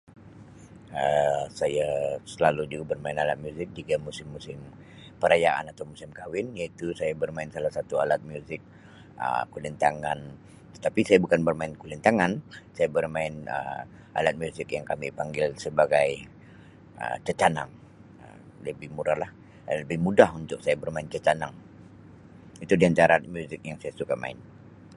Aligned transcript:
Um 1.01 1.43
Saya 1.59 1.89
selalu 2.33 2.63
juga 2.73 2.85
bermain 2.91 3.17
alat 3.23 3.37
muzik 3.45 3.69
juga 3.77 3.95
musim-musim 4.07 4.57
perayaan 5.21 5.65
atau 5.71 5.83
musim-musim 5.85 6.11
kawin 6.19 6.47
iaitu 6.59 6.85
saya 6.99 7.13
bermain 7.21 7.49
salah 7.55 7.71
satu 7.77 7.93
alat 8.03 8.21
muzik 8.31 8.61
Um 9.25 9.43
kulintangan 9.53 10.19
tetapi 10.73 11.01
saya 11.07 11.19
bukan 11.25 11.41
bermain 11.47 11.73
kulintangan 11.81 12.31
saya 12.75 12.89
bermain 12.97 13.33
Um 13.57 13.83
alat 14.19 14.35
muzik 14.41 14.67
yang 14.75 14.85
kami 14.91 15.07
panggil 15.19 15.49
sebagai 15.65 16.09
Um 17.03 17.17
cacanang 17.27 17.69
Um 18.25 18.39
lebih 18.67 18.89
murah 18.95 19.17
lah 19.21 19.31
lebih 19.81 19.97
mudah 20.05 20.29
untuk 20.41 20.59
saya 20.65 20.75
bermain 20.83 21.07
cacanang 21.15 21.53
itu 22.63 22.73
di 22.79 22.85
antara 22.89 23.15
muzik 23.35 23.61
yang 23.69 23.77
saya 23.81 23.93
suka 24.01 24.15
main. 24.23 24.39